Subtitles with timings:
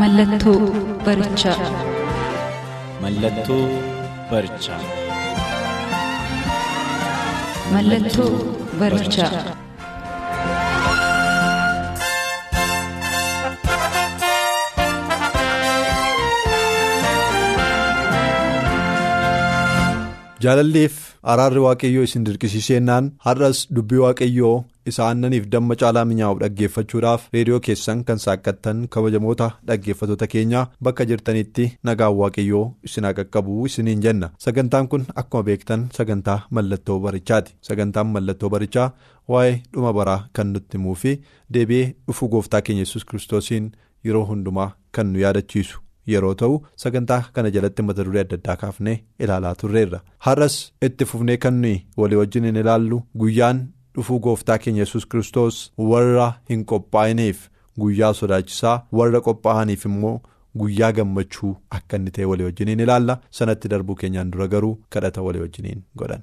[0.00, 0.60] Mallattoo
[1.04, 1.56] barichaa.
[3.02, 3.62] Mallattoo
[4.30, 4.80] barichaa.
[7.74, 8.30] Mallattoo
[8.80, 9.32] barichaa.
[20.44, 20.94] Jaalalleef
[21.32, 24.54] araarri waaqayyoo isin dirqisiiseennaan har'as dubbii waaqayyoo
[24.90, 31.66] isa aannaniif damma caalaa minyaa'u dhaggeeffachuudhaaf reediyoo keessan kan saaqqattan kabajamoota dhaggeeffatoota keenyaa bakka jirtanitti
[31.88, 34.30] nagaan waaqayyoo isin haa qaqqabu isiniin jenna.
[34.46, 37.54] Sagantaan kun akkuma beektan sagantaa mallattoo barichaati.
[37.68, 38.88] Sagantaan mallattoo barichaa
[39.28, 41.12] waa'ee dhuma baraa kan nutti himuu fi
[41.54, 43.70] deebi'ee dhufuu gooftaa keenya yesus kiristoosiin
[44.04, 45.78] yeroo hundumaa kan nu yaadachiisu.
[46.10, 48.94] yeroo ta'u sagantaa kana jalatti mata duree adda addaa kaafnee
[49.24, 49.98] ilaalaa turreerra.
[50.26, 50.54] Har'as
[50.86, 53.60] itti fufnee kan nuyi walii wajjin hin ilaallu guyyaan
[53.96, 55.60] dhufuu gooftaa keenya yesus kiristoos
[55.92, 57.46] warra hin qophaa'iniif
[57.84, 60.16] guyyaa sodaachisaa warra qophaa'aniif immoo
[60.62, 65.22] guyyaa gammachuu akka inni ta'e walii wajjin hin ilaalla sanatti darbuu keenyaan dura garuu kadhata
[65.28, 66.22] walii wajjiniin godhan.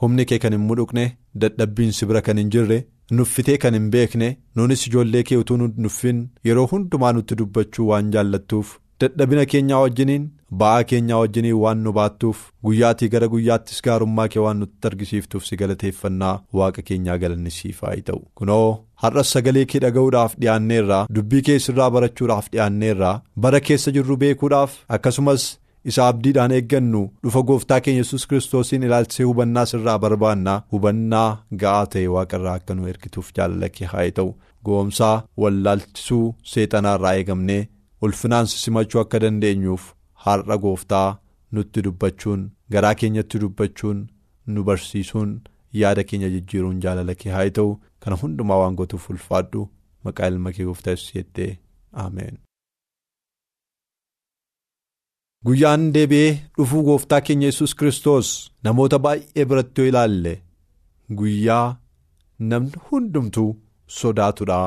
[0.00, 1.04] humni kee kan hin mudhuqne
[1.44, 2.78] dadhabbiin si bira kan hin jirre.
[3.18, 4.26] nuffitee kan hin beekne
[4.58, 8.72] nuunis ijoollee kee utuu nuffin yeroo hundumaa nutti dubbachuu waan jaallattuuf
[9.04, 10.26] dadhabina keenyaa wajjiniin
[10.62, 12.38] ba'aa keenyaa wajjiniin waan nu baattuuf
[12.68, 17.94] guyyaatii gara guyyaattis gaarummaa kee waan nutti argisiiftuuf si galateeffannaa waaqa keenyaa galanni siif haa
[18.10, 18.66] ta'u kunoo
[19.04, 23.14] har'as sagalee kee dhaga'uudhaaf dhiyaanneerraa dubbii kee sirraa barachuudhaaf dhiyaanneerraa
[23.46, 25.48] bara keessa jirru beekuudhaaf akkasumas.
[25.90, 31.28] isa abdiidhaan eeggannu dhufa gooftaa keenya yesus kiristoosiin ilaalchisee hubannaa sirraa barbaannaa hubannaa
[31.62, 34.30] ga'aa ta'e waaqarraa akka nu ergituuf jaalala kee haa ta'u
[34.68, 37.60] goomsaa wallaalchisuu seexanaarraa eegamnee
[38.08, 39.84] ulfinaan simachuu akka dandeenyuuf
[40.32, 41.08] har'a gooftaa
[41.58, 42.42] nutti dubbachuun
[42.76, 44.00] garaa keenyatti dubbachuun
[44.54, 45.30] nu barsiisuun
[45.82, 47.70] yaada keenya jijjiiruun jaalala kee haa ta'u
[48.04, 49.64] kana hundumaa waan gootuuf ulfaadhu
[50.08, 51.50] maqaa ilma kee gooftaa yesus jettee
[52.04, 52.36] ameen.
[55.46, 58.28] Guyyaan deebi'ee dhufuu gooftaa keenya yesus kiristoos
[58.68, 60.32] namoota baay'ee biratti yoo ilaalle
[61.18, 61.66] guyyaa
[62.52, 63.50] namni hundumtuu
[63.98, 64.58] sodaatudha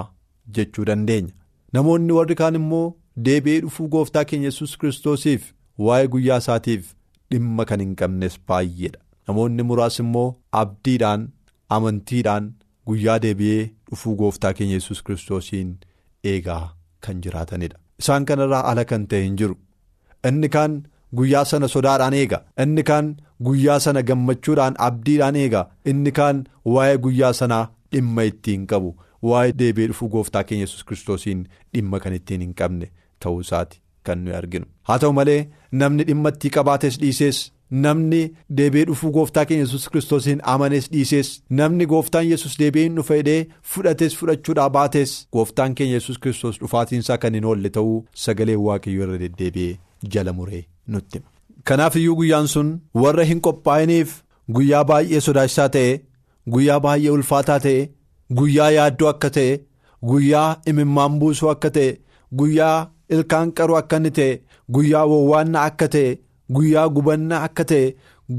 [0.55, 1.33] jechuu dandeenya.
[1.73, 2.85] Namoonni warri kaan immoo
[3.27, 5.51] deebi'ee dhufuu gooftaa keenya yesus kiristoosiif
[5.87, 6.93] waa'ee guyyaa isaatiif
[7.31, 8.99] dhimma kan hin qabnes baay'eedha.
[9.27, 10.27] Namoonni muraas immoo
[10.61, 11.27] abdiidhaan
[11.77, 12.53] amantiidhaan
[12.87, 15.75] guyyaa deebi'ee dhufuu gooftaa keenya yesus kiristoosiin
[16.33, 16.63] eegaa
[17.07, 17.77] kan jiraatanidha.
[17.99, 19.55] Isaan kanarraa ala kan ta'e hin jiru.
[20.29, 20.79] Inni kaan
[21.19, 23.13] guyyaa sana sodaadhaan eega inni kaan
[23.45, 25.61] guyyaa sana gammachuudhaan abdiidhaan eega
[25.93, 26.43] inni kaan
[26.75, 28.91] waa'ee guyyaa sanaa dhimma ittiin qabu
[29.29, 31.41] waa'ee deebi'ee dhufuu gooftaa keenya yesus kiristoosiin
[31.73, 32.91] dhimma kan ittiin hin qabne
[33.25, 34.65] ta'uu isaati kan nuyi arginu.
[34.87, 35.41] Haa ta'u malee
[35.81, 37.39] namni dhimma ittii qabaates dhiisees
[37.83, 38.21] namni
[38.59, 41.29] deebi'ee dhufuu gooftaa keenya yesus kiristoosiin amanes dhiisees
[41.59, 47.17] namni gooftaan yesus deebi'ee hin dhufa jedhee fudhates fudhachuudhaa baates gooftaan keenya yesus kiristoos dhufaatiinsaa
[47.25, 47.95] kan hin oolle ta'uu
[48.25, 49.77] sagalee waaqayyoo irra deddeebi'ee.
[50.13, 51.21] jala muree nutti.
[51.69, 52.69] Kanaaf iyyuu guyyaan sun
[53.01, 54.13] warra hin qophaa'iniif
[54.55, 55.91] guyyaa baay'ee sodaachisaa ta'e
[56.55, 57.89] guyyaa baay'ee ulfaataa ta'e
[58.39, 59.51] guyyaa yaaddoo akka ta'e
[60.11, 61.91] guyyaa imimmaan buusuu akka ta'e
[62.41, 62.77] guyyaa
[63.15, 64.31] ilkaan qaruu akka inni ta'e
[64.77, 66.09] guyyaa wawwaannaa akka ta'e
[66.57, 67.85] guyyaa gubannaa akka ta'e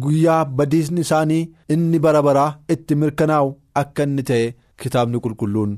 [0.04, 1.42] guyyaa badiisni isaanii
[1.76, 3.48] inni bara baraa itti mirkanaa'u
[3.82, 4.46] akka inni ta'e
[4.84, 5.72] kitaabni qulqulluun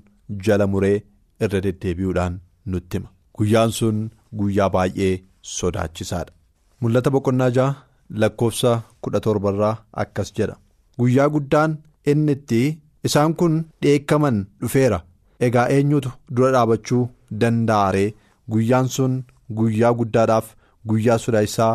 [0.49, 0.96] jala muree
[1.44, 2.35] irra deddeebi'uudhaan
[2.73, 3.08] nutti hima.
[3.38, 3.96] Guyyaan sun
[4.38, 5.14] guyyaa baay'ee.
[5.58, 6.32] Sodaachisaadha.
[6.81, 7.75] Mul'ata boqonnaa ja'a
[8.20, 8.70] lakkoofsa
[9.02, 10.55] kudha torbarraa akkas jedha.
[11.00, 11.73] Guyyaa guddaan
[12.12, 12.61] inni itti
[13.08, 14.99] isaan kun dheekkaman dhufeera.
[15.46, 17.02] Egaa eenyutu dura dhaabachuu
[17.41, 18.14] danda'a ree
[18.52, 19.17] guyyaan sun
[19.58, 20.46] guyyaa guddaadhaaf
[20.93, 21.73] guyyaa sodaachisaa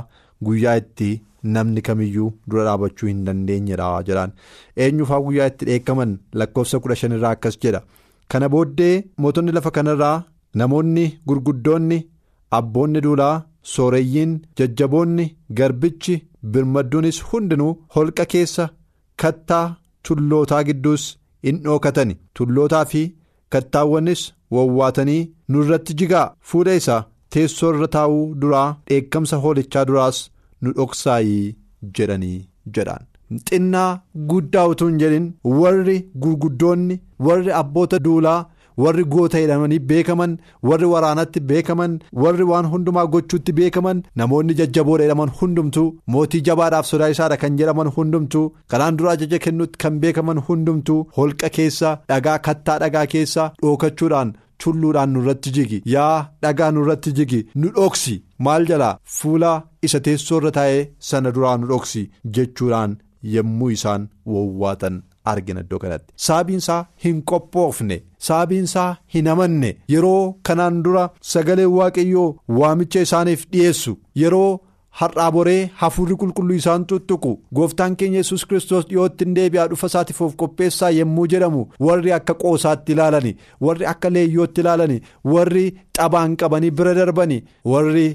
[0.47, 1.09] guyyaa itti
[1.55, 4.31] namni kamiyyuu dura dhaabachuu hin dandeenyedha jedhaan.
[4.83, 7.81] Eenyuufaa guyyaa itti dheekkaman lakkoofsa kudha shanirraa akkas jedha.
[8.31, 8.95] Kana booddee
[9.25, 10.15] mootonni lafa kanarraa
[10.61, 11.99] namoonni gurguddoonni
[12.61, 13.35] abboonni duulaa.
[13.69, 15.23] sooreyyiin jajjaboonni
[15.57, 16.13] garbichi
[16.51, 18.65] birmadduunis hundinuu holqa keessa
[19.21, 19.65] kattaa
[20.07, 21.03] tullootaa gidduus
[21.51, 23.01] in dhookatani tullootaa fi
[23.55, 24.23] kattaawwanis
[24.57, 25.21] wawwaatanii
[25.55, 27.03] nurratti jigaa fuula isaa
[27.35, 30.21] teessoo irra taa'uu duraa dheekkamsa hoolichaa duraas
[30.61, 31.55] nu dhoksaayii
[31.99, 32.37] jedhanii
[32.77, 33.05] jedhaan
[33.49, 33.89] xinnaa
[34.29, 35.27] guddaa utuu hin jedhin
[35.63, 38.39] warri gurguddoonni warri abboota duulaa.
[38.83, 40.33] Warri goota jedhamanii beekaman
[40.71, 41.93] warri waraanatti beekaman
[42.23, 47.87] warri waan hundumaa gochuutti beekaman namoonni jajjaboodha jedhaman hundumtuu mootii jabaadhaaf sodaa isaadha kan jedhaman
[47.95, 54.33] hundumtuu kanaan dura ajaja kennuutti kan beekaman hundumtuu holqa keessa dhagaa kattaa dhagaa keessa dhookachuudhaan
[54.63, 55.77] tulluudhaan nurratti jigi.
[55.95, 58.15] Yaa dhagaa nurratti jigi nu dhoksi.
[58.45, 59.51] Maal jalaa fuula
[59.87, 62.01] isa teessoo irra taa'ee sana duraa nu dhoksi
[62.37, 62.97] jechuudhaan
[63.35, 64.97] yommuu isaan wowwaatan.
[65.33, 67.97] Argina iddoo kanatti saabiinsaa hin qophoofne
[68.29, 72.27] saabiinsaa hin amanne yeroo kanaan dura sagalee waaqayyoo
[72.61, 74.49] waamicha isaaniif dhiyeessu yeroo
[74.99, 80.21] har'aa boree hafuurri qulqulluu isaan tuttuqu gooftaan keenya yesus kristos dhiyootti hin deebi'aa dhufa isaatiif
[80.27, 83.35] of qopheessaa yommuu jedhamu warri akka qoosaatti ilaalani
[83.67, 84.97] warri akka leeyyootti ilaalani
[85.33, 85.63] warri
[85.99, 87.39] xabaan qabanii bira darbani
[87.73, 88.07] warri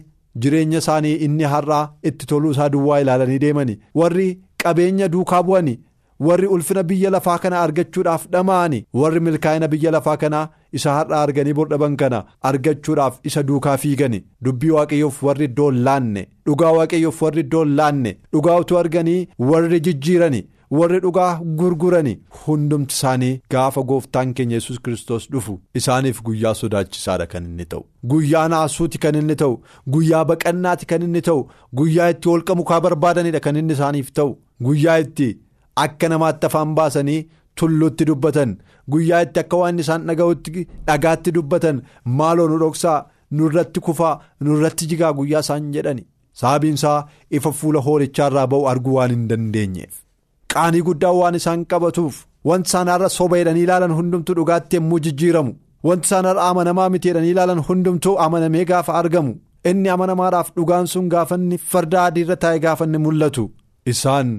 [0.44, 1.82] jireenya isaanii inni har'aa
[2.12, 4.28] itti toluu isaa duwwaa ilaalanii deemani warri
[4.64, 5.74] qabeenya duukaa bu'ani.
[6.20, 8.84] Warri ulfina biyya lafaa kana argachuudhaaf dhama'ani.
[8.94, 14.70] Warri milkaa'ina biyya lafaa kanaa isa har'a arganii bordhaban kana argachuudhaaf isa duukaa fiigani dubbii
[14.78, 16.26] waaqayyoof warri iddoo laanne.
[16.46, 18.16] Dhugaa waaqayyoof warri iddoo laanne.
[18.32, 20.42] Dhugaa utuu arganii warri jijjiirani
[20.78, 22.12] warri dhugaa gurgurani
[22.44, 25.60] hundumti isaanii gaafa gooftaan keenya yesus kristos dhufu.
[25.80, 27.84] Isaaniif guyyaa sodaachisaadha kan inni ta'u.
[28.12, 29.60] Guyyaa naasuuti kan inni ta'u.
[29.96, 31.46] Guyyaa baqannaati kan inni ta'u.
[31.80, 34.36] Guyyaa itti holqa mukaa barbaadanidha kan inni isaaniif ta'u.
[34.68, 35.28] Guyyaa itti.
[35.82, 37.26] Akka namaatti afaan baasanii
[37.60, 38.56] tulluutti dubbatan.
[38.92, 41.82] Guyyaa itti akka waan isaan dhaga'utti dhagaatti dubbatan.
[42.18, 42.98] Maaloo nu dhoksaa?
[43.38, 46.04] Nurratti kufaa nurratti jigaa guyyaa isaan jedhani.
[46.40, 46.98] Sababiinsaa
[47.38, 49.94] ifa fuula hoolichaarraa ba'u arguu waan hin dandeenyeef
[50.54, 52.16] qaanii guddaa waan isaan qabatuuf
[52.50, 55.52] wanti isaan har'a soba jedhanii ilaalan hundumtuu dhugaatti yommuu jijjiiramu.
[55.88, 59.34] Wanti isaan har'a amanamaa miti jedhanii ilaalan hundumtuu amanamee gaafa argamu.
[59.70, 63.44] Inni amanamaadhaaf dhugaan sun gaafanni farda adiirra taa'e gaafanni mul'atu.
[63.92, 64.30] Isaan.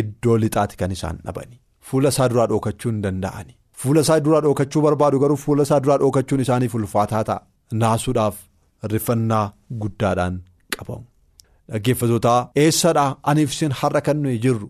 [0.00, 1.56] Iddoo lixaati kan isaan dhabani
[1.90, 3.52] fuula isaa duraa dhookachuu hin danda'ani
[3.82, 7.40] fuula isaa duraa dhookachuu barbaadu garuu fuula isaa duraa dhookachuun isaaniif ulfaataa ta'a.
[7.82, 8.36] Naasuudhaaf
[8.92, 9.44] rifannaa
[9.82, 10.34] guddaadhaan
[10.76, 11.04] qabamu.
[11.72, 14.68] Dhaggeeffatootaa eessadhaa aniif isin har'a kan nuyi jirru?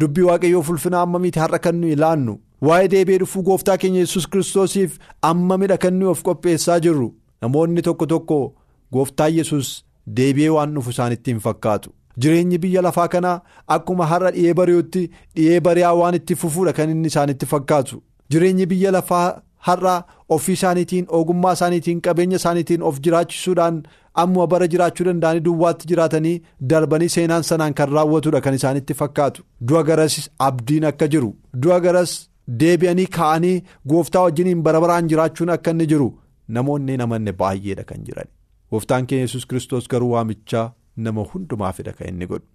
[0.00, 2.34] Dubbii waaqayyoof ulfina ammamiiti har'a kan nuyi laannu?
[2.68, 4.98] Waa'ee deebi'ee dhufuu gooftaa keenya yesus kiristoosiif
[5.30, 7.08] ammamidha kan nuyi of qopheessaa jirru?
[7.42, 8.38] Namoonni tokko tokko
[8.96, 9.70] gooftaa yesus
[10.16, 11.90] deebi'ee waan dhufu isaanitti hin fakkaatu.
[12.22, 13.40] Jireenyi biyya lafaa kanaa
[13.76, 15.02] akkuma har'a dhiyee bari'utti
[15.36, 18.02] dhiyee bari'aa waan itti fufuudha kan inni isaanitti fakkaatu.
[18.30, 19.26] Jireenyi biyya lafaa
[19.68, 19.94] har'a
[20.36, 23.80] ofii isaaniitiin ogummaa isaaniitiin qabeenya isaaniitiin of jiraachisuudhaan
[24.22, 26.34] ammuma bara jiraachuu danda'anii duwwaatti jiraatanii
[26.72, 29.42] darbanii seenaan sanaan kan raawwatudha kan isaanitti fakkaatu.
[29.68, 30.18] Du'a garas
[30.48, 31.32] abdiin akka jiru.
[31.62, 32.14] Du'a garas
[32.60, 33.56] deebi'anii ka'anii
[33.88, 36.08] gooftaa wajjiniin bara baraan jiraachuun akka inni jiru
[36.58, 38.28] namoonni namanne baay'eedha kan jiran
[38.70, 40.66] gooftaan keenya yesus kiristoos garuu waamichaa.
[40.96, 42.46] Nama hundumaafidha kan inni godhu.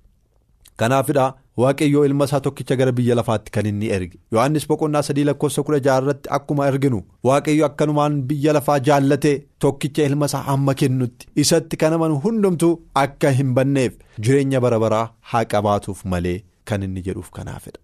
[0.80, 1.24] Kanaafidha
[1.62, 4.18] waaqayyoo ilma isaa tokkicha gara biyya lafaatti kan inni erge.
[4.36, 7.00] Yohannis boqonnaa sadii lakkoofsa kudha jaha irratti akkuma erginu.
[7.28, 9.34] Waaqayyo akkanumaan biyya lafaa jaallatee
[9.66, 12.72] tokkicha ilma isaa hamma kennutti isatti kan amanu hundumtuu
[13.04, 13.98] akka hin banneef
[14.28, 16.38] jireenya bara baraa haa qabaatuuf malee
[16.72, 17.80] kan inni jedhuuf kanaafidha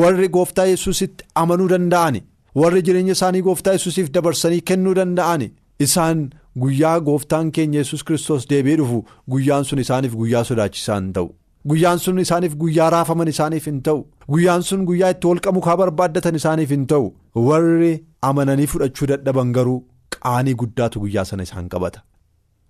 [0.00, 2.22] warri gooftaa yesusitti amanuu danda'ani?
[2.62, 5.48] Warri jireenya isaanii gooftaa yesusiif dabarsanii kennuu danda'ani?
[5.86, 6.26] Isaan.
[6.62, 8.98] Guyyaa gooftaan keenya yesus kristos deebi'ee dhufu
[9.32, 11.28] guyyaan sun isaaniif guyyaa sodaachisaa hin ta'u.
[11.68, 14.00] Guyyaan sun isaaniif guyyaa raafaman isaaniif hin ta'u.
[14.34, 17.10] Guyyaan sun guyyaa itti holqa mukaa barbaaddatan isaaniif hin ta'u.
[17.48, 17.92] Warri
[18.30, 19.78] amananii fudhachuu dadhaban garuu
[20.16, 22.00] qaanii guddaatu guyyaa sana isaan qabata.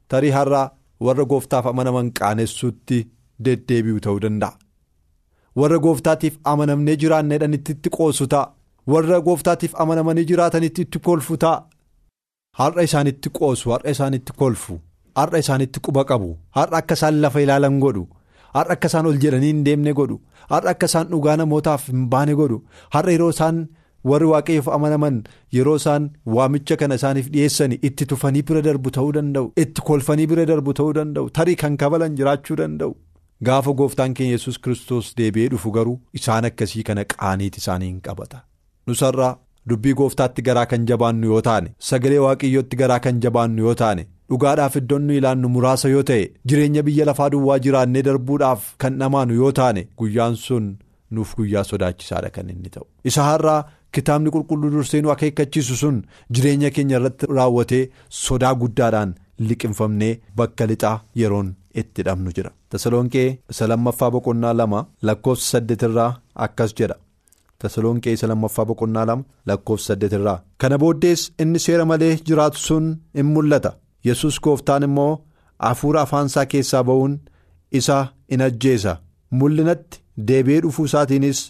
[0.08, 0.64] Tarii har'aa
[1.08, 2.98] warra gooftaaf amanaman qaanessuutti
[3.48, 4.58] deddeebi'u ta'uu danda'a.
[5.60, 8.50] Warra gooftaatiif amanamnee jiraanneedhaan itti qoosu ta'a.
[8.92, 11.62] Warra gooftaatiif amanamanii jiraatanitti itti kolfu ta'a.
[12.58, 14.74] Har'a isaanitti qoosu har'a isaanitti kolfu
[15.20, 18.04] har'a isaanitti quba qabu har'a akka isaan lafa ilaalan godhu
[18.56, 20.16] har'a akka isaan ol jedhanii hin deemne godhu
[20.52, 22.58] har'a akka isaan dhugaa namootaaf hin baane godhu
[22.96, 23.58] har'a yeroo isaan
[24.12, 25.18] warri waaqayyoof amanaman
[25.58, 26.08] yeroo isaan
[26.38, 30.94] waamicha kana isaaniif dhiyeessanii itti tufanii bira darbu ta'uu danda'u itti kolfanii bira darbu ta'uu
[31.00, 32.92] danda'u tarii kan kabalan jiraachuu danda'u
[33.50, 38.46] gaafa gooftaan keenya yesus kristos deebi'ee dhufu garuu isaan akkasii kana qaaniiti isaanii hin qabata
[38.86, 39.34] nusarraa.
[39.70, 44.76] Dubbii gooftaatti garaa kan jabaannu yoo taane sagalee waaqayyootti garaa kan jabaannu yoo taane dhugaadhaaf
[44.80, 49.52] iddoon nu ilaannu muraasa yoo ta'e jireenya biyya lafaa duwwaa jiraannee darbuudhaaf kan dhamaanu yoo
[49.60, 50.66] taane guyyaan sun
[51.16, 53.60] nuuf guyyaa sodaachisaadha kan inni ta'u isa har'aa
[53.98, 56.02] kitaabni qulqulluu dursee nu akeekkachiisu sun
[56.38, 57.84] jireenya keenya irratti raawwatee
[58.24, 59.14] sodaa guddaadhaan
[59.48, 61.48] liqinfamnee bakka lixaa yeroon
[61.82, 66.10] itti dhabnu jira tasalonqee isa lammaffaa boqonnaa lama lakkoofsa saddeetirraa
[66.46, 66.96] akkas jedha.
[67.60, 72.86] Tasalonqee isa lammaffaa boqonnaa lama lakkoofsa saddeetirraa kana booddees inni seera malee jiraatu sun
[73.20, 73.70] in mul'ata.
[74.08, 75.12] Yesus gooftaan immoo
[75.66, 77.14] hafuura afaansaa keessaa ba'uun
[77.78, 77.98] isa
[78.34, 78.92] in ajjeesa.
[79.38, 81.40] Mul'inatti deebi'ee dhufuu isaatiinis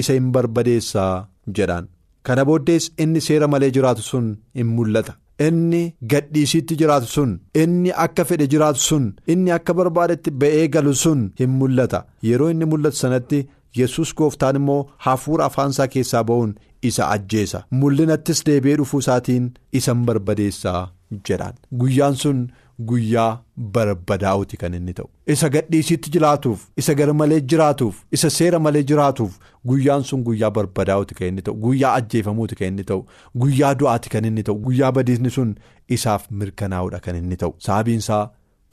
[0.00, 1.12] isa hin barbadeessaa
[1.56, 1.86] jedhaan.
[2.26, 5.14] Kana booddees inni seera malee jiraatu sun hin mul'ata.
[5.46, 7.32] Inni gadhiisiitti jiraatu sun
[7.62, 12.04] inni akka fedhe jiraatu sun inni akka barbaadetti ba'ee galu sun hin mul'ata.
[12.28, 13.42] Yeroo inni mul'atu sanatti
[13.78, 17.64] yesus gooftaan immoo hafuura afaansaa keessaa ba'uun isa ajjeesa.
[17.80, 20.82] Mul'inattis deebi'ee dhufuu isaatiin isa hin barbadeessaa
[21.30, 22.46] jedhaan guyyaan sun
[22.88, 23.42] guyyaa
[23.74, 25.08] barbadaa'uti kan inni ta'u.
[25.34, 29.38] Isa gadhiisiitti jiraatuuf isa gar malee jiraatuuf isa seera malee jiraatuuf
[29.70, 31.54] guyyaan sun guyyaa barbadaa'uti kan inni ta'u.
[31.66, 33.06] Guyyaa ajjeefamuuti kan inni ta'u.
[33.44, 34.58] Guyyaa du'aati kan inni ta'u.
[34.66, 35.54] Guyyaa badiisni sun
[35.98, 37.54] isaaf mirkanaa'uudha kan inni ta'u.
[37.68, 38.22] Sababiinsaa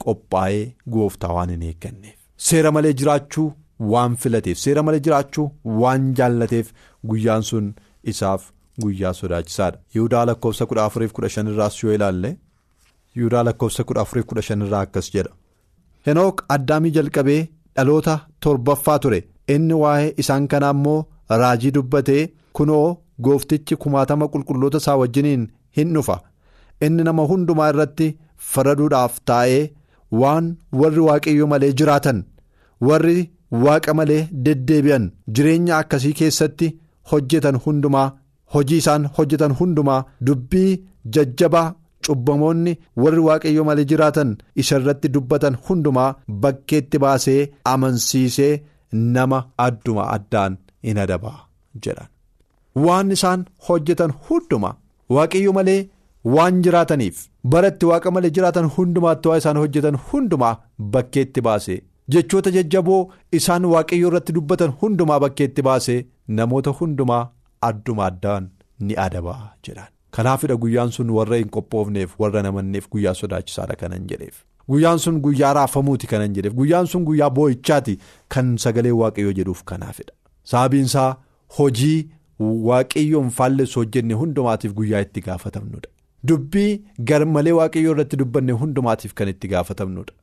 [0.04, 0.64] qophaa'ee
[0.96, 2.16] gooftaa waan hin eegganneef.
[2.36, 3.48] Seera malee jiraachuu
[3.92, 5.46] waan filateef seera malee jiraachuu
[5.82, 6.72] waan jaallateef
[7.12, 7.70] guyyaan sun
[8.12, 8.42] isaaf
[8.82, 12.30] guyyaa sodaachisaadha yihudaa lakkoofsa kudha afuriif kudha shan irraas yoo ilaalle.
[13.16, 15.30] Yihudaa lakkoofsa kudha afuriif kudha shan irraa akkas jedha.
[16.06, 17.40] Henook addaamii jalqabee
[17.76, 18.14] dhaloota
[18.46, 19.20] torbaffaa ture
[19.54, 20.98] inni waa'ee isaan kanaa immoo
[21.42, 22.22] raajii dubbatee
[22.58, 22.86] kunoo
[23.26, 25.46] gooftichi kumaatama qulqulloota isaa wajjiniin
[25.78, 26.16] hin dhufa
[26.88, 28.08] inni nama hundumaa irratti
[28.52, 29.62] faraduudhaaf taa'ee
[30.22, 30.50] waan
[30.82, 32.24] warri waaqayyo malee jiraatan
[32.88, 33.16] warri
[33.64, 36.74] waaqa malee deddeebi'an jireenya akkasii keessatti
[37.12, 38.08] hojjetan hundumaa
[38.54, 40.70] hojii isaan hojjetan hundumaa dubbii
[41.16, 41.68] jajjabaa.
[42.06, 42.72] cubbamoonni
[43.02, 44.30] warri waaqayyo malee jiraatan
[44.62, 46.08] isa irratti dubbatan hundumaa
[46.42, 47.36] bakkeetti baasee
[47.70, 48.50] amansiisee
[49.14, 50.56] nama adduma addaan
[50.90, 51.32] in adaba
[51.86, 52.08] jedhan
[52.86, 54.74] waan isaan hojjetan hundumaa
[55.16, 55.78] waaqayyo malee
[56.34, 57.24] waan jiraataniif
[57.54, 60.54] baratti waaqa malee jiraatan hundumaatti waa isaan hojjetan hundumaa
[60.96, 61.80] bakkeetti baasee
[62.12, 63.00] jechoota jajjaboo
[63.40, 65.98] isaan waaqayyo irratti dubbatan hundumaa bakkeetti baasee
[66.38, 67.22] namoota hundumaa
[67.68, 68.48] adduma addaan
[68.80, 69.36] ni adaba
[69.68, 69.88] jedhan.
[70.16, 74.34] kanaafidha guyyaan sun warra hin qophoofneef warra namanneef guyyaa sodaachisaadha kanan jedheef.
[74.72, 76.54] Guyyaan sun guyyaa raafamuuti kanan jedheef.
[76.60, 77.94] Guyyaan sun guyyaa boo'ichaati
[78.34, 80.12] kan sagalee waaqayyoo jedhuuf kanaafidha
[80.52, 81.08] sababiinsaa
[81.58, 81.98] hojii
[82.68, 85.88] waaqayyoon faallessu hojjenne hundumaatiif guyyaa itti gaafatamnudha
[86.28, 86.70] dubbii
[87.10, 90.14] gar malee waaqayyoo irratti dubbanne hundumaatiif kan itti gaafatamnudha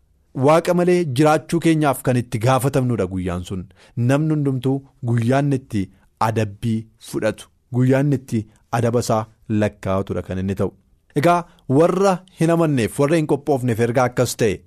[0.48, 3.66] waaqa malee jiraachuu keenyaaf kan itti gaafatamnudha guyyaan sun.
[3.98, 4.78] Namni hundumtuu
[5.12, 5.84] guyyaan itti
[6.28, 6.78] adabbii
[7.10, 8.48] fudhatu guyyaan itti
[8.80, 10.72] adabasaa lakkaa'atudha kan inni ta'u.
[11.16, 11.40] Egaa
[11.78, 14.62] warra hin amanneef warra hin qophoofneef ergaa akkas ta'e?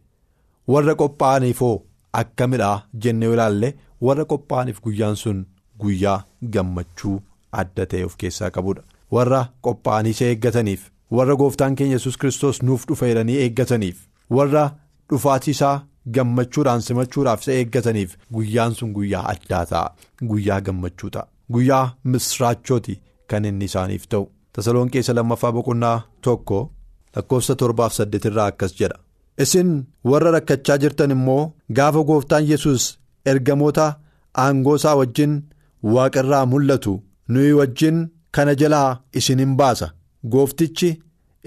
[0.69, 1.75] Warra qophaa'aniifoo
[2.23, 3.75] akkamidhaa jennee ilaalle?
[4.09, 5.47] Warra qophaa'aniif guyyaan sun
[5.81, 6.19] guyyaa
[6.57, 7.17] gammachuu
[7.63, 8.83] adda ta'e of keessaa qabudha
[9.17, 10.83] warra qophaa'anii isa eeggataniif
[11.19, 13.99] warra gooftaan keenya yesus kiristoos nuuf dhufa jedhanii eeggataniif
[14.39, 14.63] warra
[15.11, 15.77] dhufaatiisaa
[16.15, 19.89] gammachuudhaan simachuudhaaf isa eeggataniif guyyaan sun guyyaa addaa ta'a.
[20.31, 21.27] Guyyaa gammachuu ta'a.
[21.53, 22.95] Guyyaa misraachooti
[23.29, 24.25] kan inni isaaniif ta'u.
[24.57, 26.59] tasaloon keessa lammaffaa boqonnaa tokko
[27.17, 28.99] lakkoofsa torbaaf saddeet irraa akkas jedha.
[29.45, 29.71] Isin
[30.11, 31.43] warra rakkachaa jirtan immoo
[31.79, 32.85] gaafa gooftaan yesus
[33.31, 33.87] ergamoota
[34.43, 35.33] aangoo isaa wajjin
[35.95, 36.93] waaqarraa mul'atu
[37.33, 37.99] nuyi wajjin
[38.35, 39.87] kana jalaa isin hin baasa.
[40.33, 40.91] Gooftichi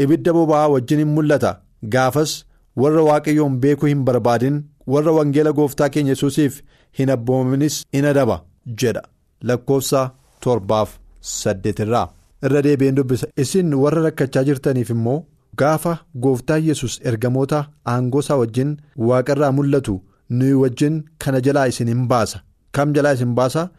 [0.04, 1.52] ibidda boba'aa wajjin hin mul'ata.
[1.94, 2.32] Gaafas
[2.82, 4.58] warra waaqayyoon beekuu hin barbaadin
[4.94, 6.62] warra wangeela gooftaa keenya yesusiif
[7.00, 8.38] hin abboominis in adaba
[8.82, 9.02] jedha.
[9.48, 10.02] Lakkoofsa
[10.44, 12.08] torbaaf saddeet irraa.
[12.46, 13.28] irra deebi'een dubbisa.
[13.44, 15.20] Isin warra rakkachaa jirtaniif immoo
[15.60, 15.94] gaafa
[16.24, 17.60] gooftaan yesus ergamoota
[17.94, 18.76] aangoo isaa wajjin
[19.08, 19.96] waaqarraa mul'atu
[20.38, 22.42] nuyi wajjin kana jalaa isin hin baasa.
[22.76, 23.70] Kam jalaa isin baasa?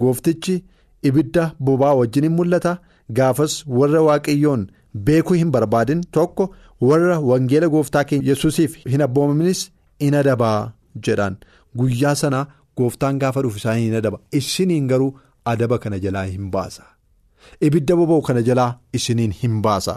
[0.00, 0.56] Gooftichi
[1.08, 2.72] ibidda boba'aa wajjin hin mul'ata.
[3.16, 4.62] Gaafas warra waaqayyoon
[5.08, 6.44] beekuu hin barbaadin tokko
[6.88, 9.60] warra wangeela gooftaa keenya yesusiif hin abboominis
[10.08, 10.72] in adabaa
[11.08, 11.36] jedhaan
[11.78, 12.46] guyyaa sana
[12.80, 14.18] gooftaan gaafa dhufu isaanii hin adaba.
[14.32, 15.12] Isiniin garuu
[15.44, 16.82] adaba kana jalaa hin baasa.
[17.66, 19.92] ibidda boba'u kana jalaa isiniin hin baasa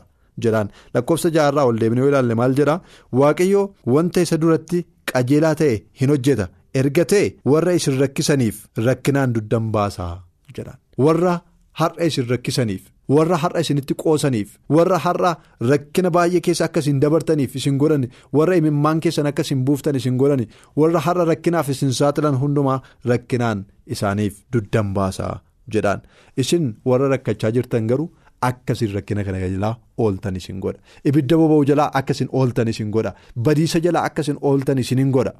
[0.46, 2.75] jedhaan lakkoofsa jaarraa ol deebinee yoo ilaalle maal jedha
[3.20, 3.62] waaqayyo
[3.94, 6.46] wanta isa duratti qajeelaa ta'e hin hojjeta.
[6.79, 10.12] Erga ta'e warra isin rakkisaniif rakkinaan duddan baasaa
[10.58, 11.34] jedhaan warra
[11.82, 12.84] har'a isin rakkisaniif
[13.15, 15.31] warra har'a isinitti qoosaniif warra har'a
[15.71, 20.17] rakkina baay'ee keessa akka isin dabartaniif isin godhan warra imimmaan keessan akka isin buuftan isin
[20.21, 20.47] godhan
[20.79, 22.79] warra har'a rakkinaaf isin saaxilan hundumaa
[23.11, 25.35] rakkinaan isaaniif duddan baasaa.
[25.73, 26.01] jedhaan.
[26.37, 28.09] Isin warra rakkachaa jirtan garuu
[28.41, 30.81] akkasin rakkina kana jalaa ooltan isin godha.
[31.05, 33.13] Ibidda boba'u jalaa akkasin ooltan isin godha.
[33.45, 35.33] Badiisa jalaa akkasin ooltan isin godha.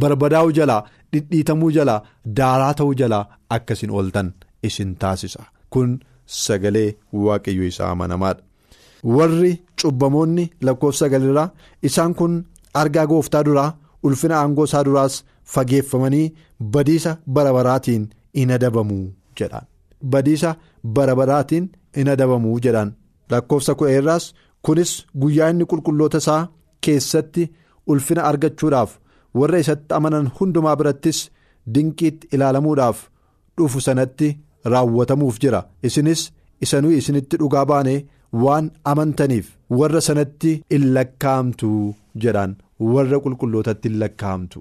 [0.00, 2.00] Barbadaa'u jalaa dhidhiitamuu jalaa
[2.38, 5.42] daaraa ta'uu jalaa akkasin ooltan isin taasisa.
[5.70, 6.88] Kun sagalee
[7.26, 8.42] waaqayyo isaa amanamaadha
[9.16, 9.52] warri
[9.82, 11.48] cubbamoonni lakkoofsa sagalirraa
[11.90, 12.34] isaan kun
[12.82, 13.70] argaa gooftaa duraa
[14.02, 15.14] ulfina aangoo isaa duraas
[15.54, 16.26] fageeffamanii
[16.74, 18.04] badiisa barabaraatiin
[18.40, 18.98] in adabamu
[19.38, 19.66] jedhaan.
[20.12, 20.50] badiisa
[20.96, 21.68] barabaraatiin
[22.00, 22.90] in adabamuu jedhaan
[23.30, 24.24] lakkoofsa kudha irraas
[24.64, 26.42] kunis guyyaa inni qulqulloota isaa
[26.86, 27.44] keessatti
[27.94, 28.90] ulfina argachuudhaaf
[29.40, 31.18] warra isatti amanan hundumaa birattis
[31.74, 32.98] dinqiitti ilaalamuudhaaf
[33.58, 34.28] dhufu sanatti
[34.72, 35.60] raawwatamuuf jira.
[35.82, 36.30] Isinis
[36.64, 37.94] isa nuyi isinitti dhugaa baane
[38.44, 39.46] waan amantaniif
[39.80, 41.70] warra sanatti in lakkaa'amtu
[42.24, 42.56] jedhaan
[42.94, 44.60] warra qulqullootatti in lakkaa'amtu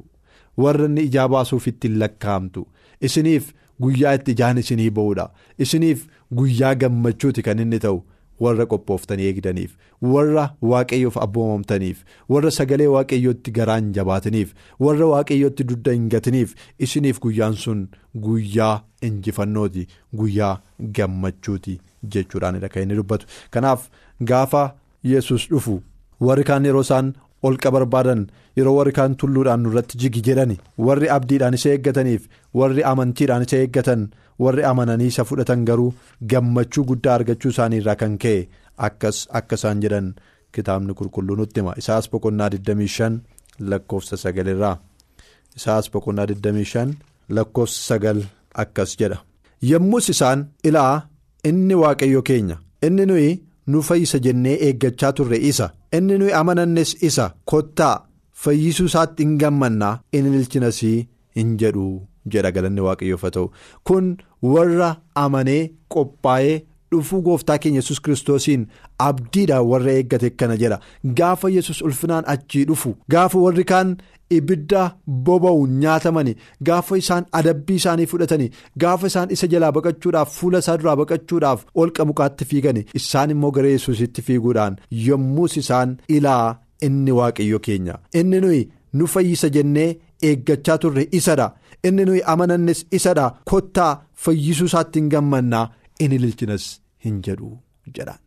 [0.64, 2.62] warra inni ijaa baasuufitti in lakkaa'amtu
[3.10, 5.26] isiniif guyyaa itti ijaan isinii ba'uudha.
[5.64, 6.06] Isiniif
[6.38, 7.98] guyyaa gammachuuti kan inni ta'u.
[8.44, 9.72] Warra qophooftanii eegdaniif
[10.13, 12.04] warra waaqayyoof abboomamtaniif
[12.36, 14.54] warra sagalee waaqayyootti garaan jabaataniif
[14.88, 16.56] warra waaqayyootti dudda hin gatiniif
[16.88, 17.84] isiniif guyyaan sun
[18.27, 18.74] guyyaa
[19.10, 19.88] injifannooti
[20.22, 20.54] guyyaa
[21.00, 21.77] gammachuuti
[22.15, 23.25] jechuudhaanidha kan inni dubbatu
[23.58, 23.88] kanaaf
[24.32, 24.63] gaafa
[25.13, 25.77] yesus dhufu
[26.30, 27.13] warri kaan yeroo isaan
[27.46, 28.22] holqa barbaadan
[28.60, 32.27] yeroo warri kaan tulluudhaan nurratti jigi jedhani warri abdiidhaan isa eeggataniif
[32.62, 34.06] warri amantiidhaan isa eeggatan.
[34.44, 35.94] Warri amananii isa fudhatan garuu
[36.32, 38.48] gammachuu guddaa argachuu isaanii irraa kan ka'e
[38.88, 40.08] akka isaan jedhan
[40.54, 41.74] kitaabni qulqulluu nutti hima.
[41.82, 43.20] Isaas boqonnaa 25
[43.72, 44.75] lakkoofsa 9 irraa.
[45.58, 46.94] Isaas boqonnaa 25
[47.38, 48.25] lakkoofsa 9
[48.63, 49.18] akkas jedha.
[49.72, 51.01] Yommus isaan ilaa
[51.50, 52.58] inni waaqayyo keenya.
[52.86, 53.30] Inni nuyi
[53.68, 55.70] nu fayyisa jennee eeggachaa turre isa.
[55.98, 57.25] Inni nuyi amanannes isa.
[57.51, 57.96] Kottaa
[58.44, 60.00] fayyisuu isaatti hin gammannaa.
[60.13, 60.82] In ilchinas
[61.36, 61.86] hin jedhu.
[62.34, 63.50] Jedha galanni waaqayyoof ta'u.
[63.88, 64.15] Kun
[64.53, 64.89] warra
[65.25, 65.62] amanee
[65.94, 66.58] qophaa'ee
[66.91, 68.67] dhufuu gooftaa keenya yesus kiristoosiin
[69.08, 70.79] abdiidhaan warra eeggate kana jedha
[71.20, 73.96] gaafa yesus ulfinaan achii dhufu gaafa warri kaan
[74.38, 74.84] ibidda
[75.25, 76.36] boba'u nyaatamani
[76.70, 78.48] gaafa isaan adabbii isaanii fudhatani
[78.84, 83.67] gaafa isaan isa jalaa baqachuudhaaf fuula isaa duraa baqachuudhaaf holqa mukaatti fiigani isaan immoo gara
[83.75, 84.77] yesusitti fiiguudhaan
[85.10, 86.55] yommus isaan ilaa
[86.88, 88.00] inni waaqayyo keenya.
[88.20, 88.63] Inni nuyi
[88.94, 89.89] nu fayyisa jennee
[90.29, 91.48] eeggachaa turre isadha.
[91.88, 93.89] inni nuyi amanannes isadha kottaa
[94.25, 95.65] fayyisuu isaatti hin gammannaa.
[96.03, 96.63] In ililchinas
[97.05, 97.50] hin jedhu
[97.98, 98.20] jedhaan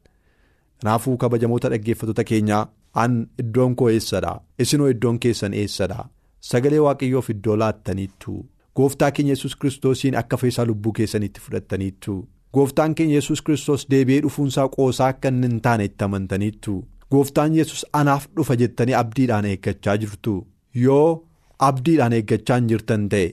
[0.82, 2.60] kanaafuu kabajamoota dhaggeeffattoota keenyaa
[3.02, 4.32] an iddoon koo eessadha
[4.64, 6.04] isinoo iddoon keessan eessadha
[6.50, 8.34] sagalee waaqayyoof iddoo laattaniittu?
[8.76, 12.16] Gooftaa keenya yesus kiristoosiin akka fayyisaa lubbuu keessaniitti fudhattaniittu?
[12.54, 16.74] Gooftaan keenya yesus kiristoos deebi'ee dhufuunsaa qoosaa akka inni hin taane itti amantaniittu?
[17.10, 20.36] Gooftaan yesus anaaf dhufa jettanii abdiidhaan eeggachaa jirtu?
[20.84, 21.24] Yoo
[21.68, 23.28] abdiidhaan eeggachaa hin jirtan ta'e.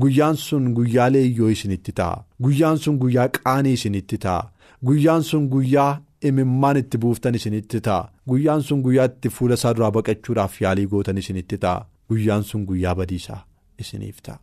[0.00, 4.50] Guyyaan sun guyyaa leeyyoo isinitti ta'a guyyaan sun guyyaa qaanii isinitti ta'a
[4.88, 5.90] guyyaan sun guyyaa
[6.30, 11.18] imimmaan itti buuftan isinitti ta'a guyyaan sun guyyaa itti fuula isaa duraa baqachuudhaaf yaalii gootan
[11.22, 13.40] isinitti ta'a guyyaan sun guyyaa badiisaa
[13.84, 14.38] isiniif ta'a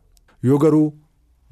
[0.49, 0.87] yoo garuu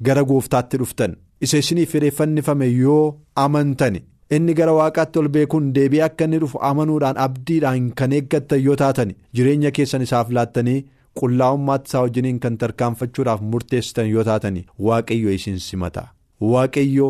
[0.08, 1.16] gara gooftaatti dhuftan
[1.48, 3.04] isa isiniif fedheeffannifame yoo
[3.44, 3.96] amantan
[4.38, 9.14] inni gara waaqaatti ol beekuun deebi'ee akka inni dhufu amanuudhaan abdiidhaan kan eeggattan yoo taatan
[9.34, 10.84] jireenya keessan isaaf laattanii.
[11.20, 14.56] Qullaa'ummaatti isaa wajjiniin kan tarkaanfachuudhaaf murteessitan yoo taatan
[14.88, 16.08] waaqayyo isin simata.
[16.40, 17.08] Waaqayyo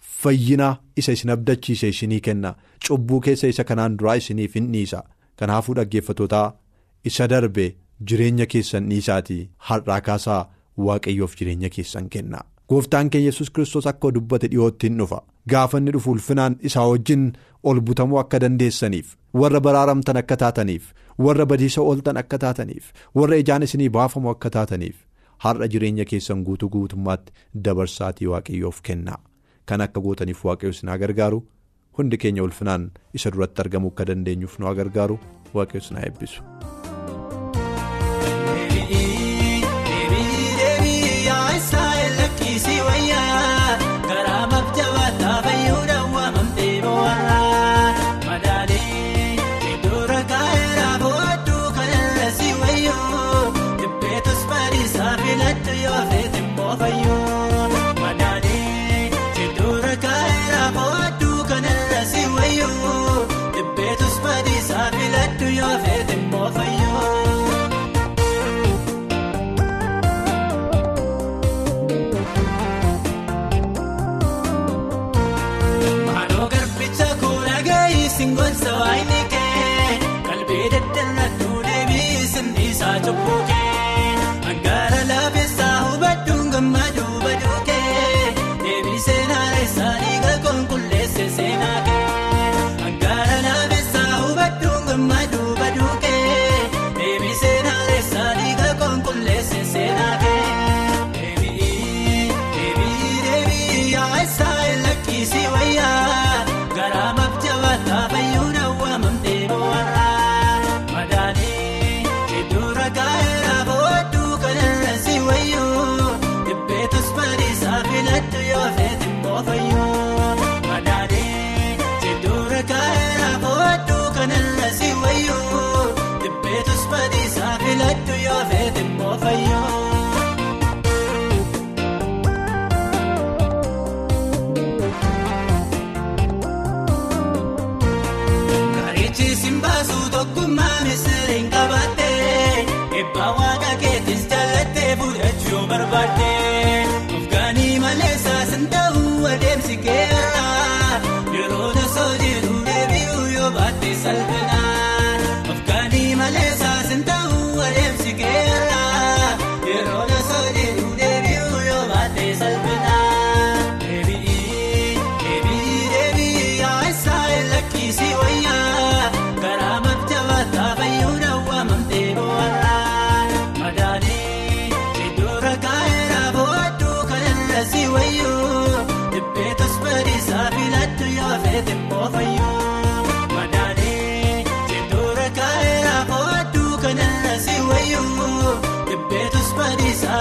[0.00, 2.54] fayyina isa isin abdachiise isinii kenna.
[2.88, 5.02] Cubbuu keessa isa kanaan duraa isiniif hin dhiisa.
[5.36, 6.52] Kanaafuu dhaggeeffatootaa
[7.04, 7.66] isa darbe
[8.10, 9.48] jireenya keessan dhiisaatii.
[9.70, 10.42] Har'aa kaasaa
[10.88, 12.40] waaqayyoof jireenya keessan kenna.
[12.68, 15.20] Gooftaan keenya yesus kiristoos akka dubbate dhiyootti hin dhufa.
[15.50, 20.88] Gaafa inni dhufu ulfinaan isaa wajjin ol butamuu akka dandeessaniif warra baraaramtan akka taataniif
[21.24, 24.96] warra badiisa ooltan akka taataniif warra ijaan isinii baafamu akka taataniif
[25.44, 27.32] har'a jireenya keessan guutuu guutummaatti
[27.68, 29.18] dabarsaatii waaqayyoof kennaa
[29.72, 31.40] kan akka gootaniif waaqayyo isin haa gargaaru
[31.98, 35.18] hundi keenya ulfinaan isa duratti argamuu akka dandeenyuuf nu haa gargaaru
[35.54, 36.42] waaqayyo isin haa eebbisu.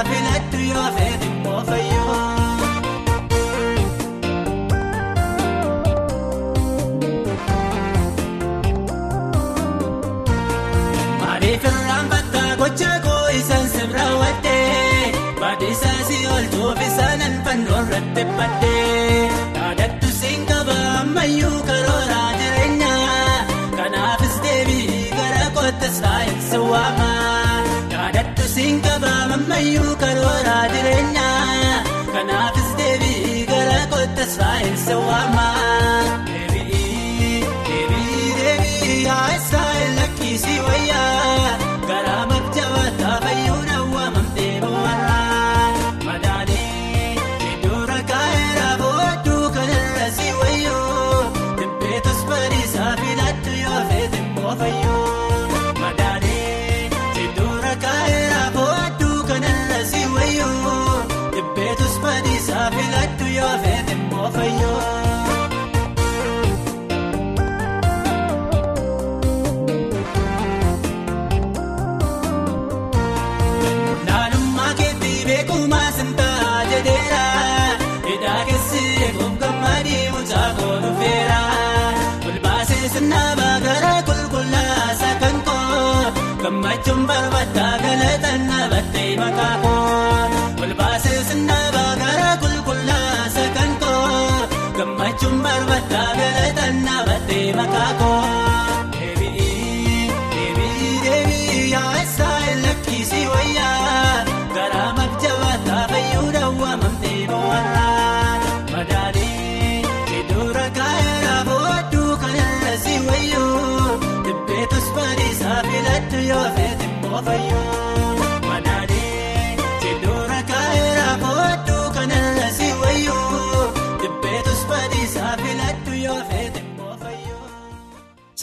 [0.09, 2.21] filattu yoo fedhi moofayyoo.
[11.21, 19.04] Maaliif irraan bakka gochaa koo isaan sirraawwattee baadhiisaas ol tuufisaa nan fannoo irratti badhee.
[34.25, 35.54] sai seu amar.
[86.75, 88.54] Laachuun barbaaddaa galataan.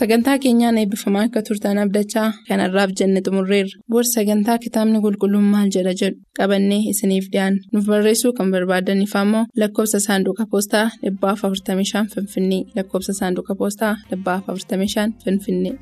[0.02, 3.76] sagantaa keenyaan eebbifamaa akka turtan abdachaa kanarraaf jenne xumurreerra.
[3.90, 6.18] Boorsi sagantaa kitaabni qulqulluun maal jedha jedhu?
[6.38, 12.62] Qabannee isiniif dhiyaanne nu barreessuu kan barbaadaniif ammoo lakkoofsa saanduqa poostaa 455 finfinnee.
[12.76, 15.76] Lakkoofsa saanduqa poostaa 455 finfinnee.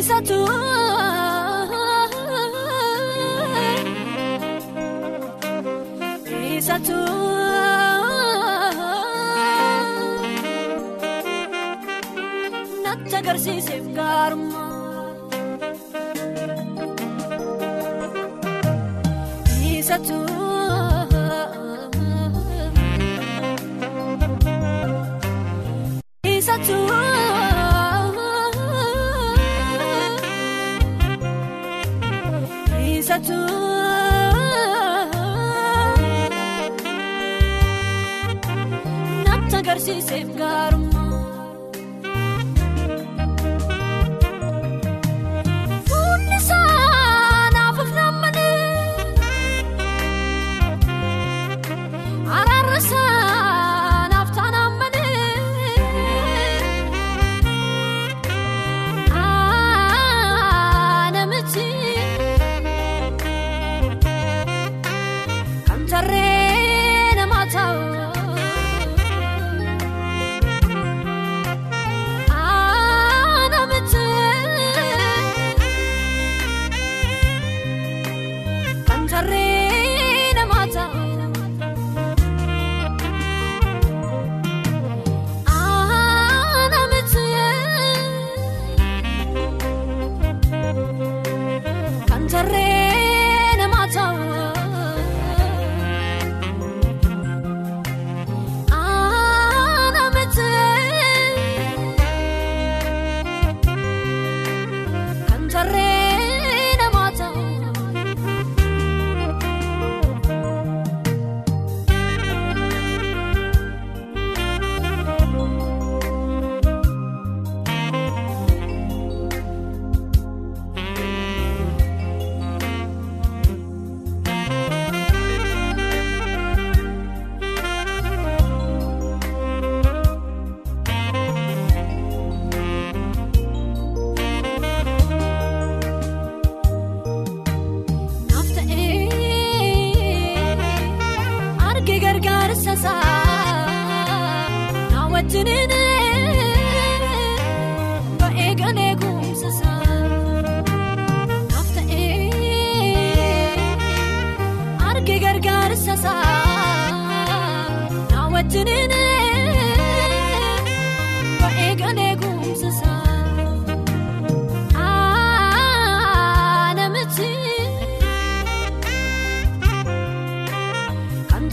[0.00, 0.18] Isa
[6.86, 6.98] jiraatu.
[12.84, 14.59] Natti agarsiiseef gaarummaa.
[39.98, 40.79] seef gaarummaa.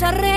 [0.07, 0.36] Tarree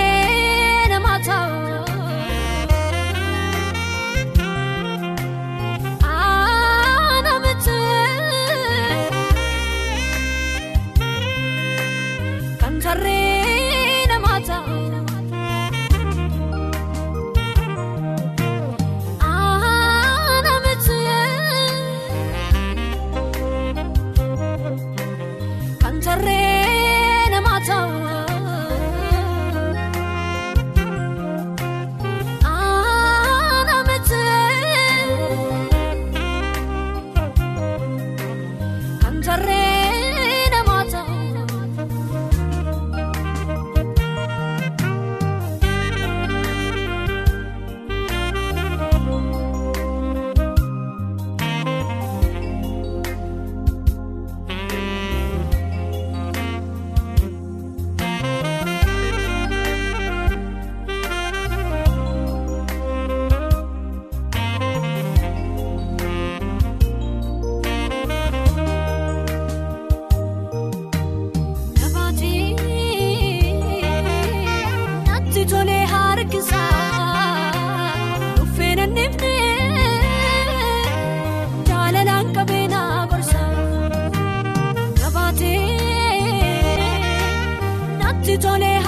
[88.20, 88.80] natti tolee